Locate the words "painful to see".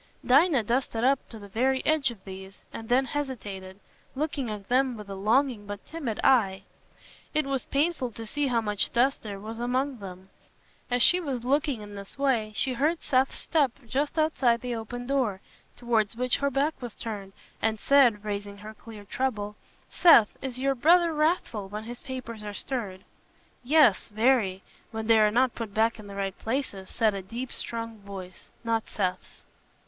7.67-8.47